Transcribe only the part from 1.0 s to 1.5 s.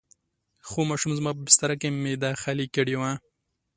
زما په